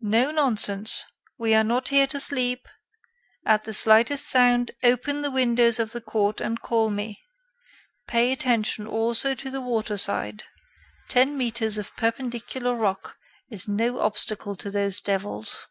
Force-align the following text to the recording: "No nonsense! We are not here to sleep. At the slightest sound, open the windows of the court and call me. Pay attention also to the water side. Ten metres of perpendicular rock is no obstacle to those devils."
"No 0.00 0.30
nonsense! 0.30 1.04
We 1.36 1.52
are 1.52 1.64
not 1.64 1.88
here 1.88 2.06
to 2.06 2.20
sleep. 2.20 2.68
At 3.44 3.64
the 3.64 3.72
slightest 3.74 4.28
sound, 4.28 4.70
open 4.84 5.22
the 5.22 5.32
windows 5.32 5.80
of 5.80 5.90
the 5.90 6.00
court 6.00 6.40
and 6.40 6.60
call 6.62 6.90
me. 6.90 7.20
Pay 8.06 8.30
attention 8.30 8.86
also 8.86 9.34
to 9.34 9.50
the 9.50 9.60
water 9.60 9.96
side. 9.98 10.44
Ten 11.08 11.36
metres 11.36 11.76
of 11.76 11.96
perpendicular 11.96 12.76
rock 12.76 13.18
is 13.50 13.66
no 13.66 13.98
obstacle 13.98 14.54
to 14.54 14.70
those 14.70 15.00
devils." 15.00 15.66